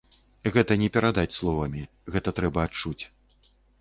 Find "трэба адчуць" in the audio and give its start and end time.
2.41-3.03